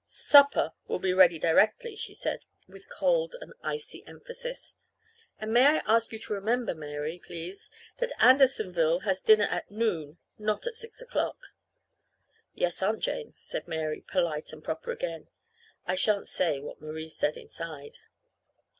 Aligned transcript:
"Supper 0.07 0.73
will 0.87 0.97
be 0.97 1.13
ready 1.13 1.37
directly," 1.37 1.95
she 1.95 2.15
said, 2.15 2.39
with 2.67 2.89
cold 2.89 3.35
and 3.39 3.53
icy 3.61 4.03
emphasis. 4.07 4.73
"And 5.37 5.53
may 5.53 5.63
I 5.67 5.83
ask 5.85 6.11
you 6.11 6.17
to 6.17 6.33
remember, 6.33 6.73
Mary, 6.73 7.21
please, 7.23 7.69
that 7.99 8.11
Andersonville 8.19 9.01
has 9.01 9.21
dinner 9.21 9.43
at 9.45 9.69
noon, 9.69 10.17
not 10.39 10.65
at 10.65 10.75
six 10.75 11.03
o'clock." 11.03 11.37
"Yes, 12.55 12.81
Aunt 12.81 13.01
Jane," 13.01 13.33
said 13.37 13.67
Mary, 13.67 14.01
polite 14.01 14.51
and 14.51 14.63
proper 14.63 14.89
again. 14.89 15.27
(I 15.85 15.93
shan't 15.93 16.27
say 16.27 16.59
what 16.59 16.81
Marie 16.81 17.07
said 17.07 17.37
inside.) 17.37 17.99